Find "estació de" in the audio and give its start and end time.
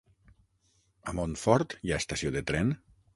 2.05-2.43